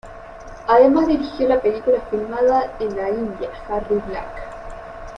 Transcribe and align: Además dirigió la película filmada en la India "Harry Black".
Además 0.67 1.05
dirigió 1.07 1.47
la 1.47 1.61
película 1.61 2.01
filmada 2.09 2.73
en 2.79 2.97
la 2.97 3.09
India 3.11 3.51
"Harry 3.69 4.01
Black". 4.07 4.35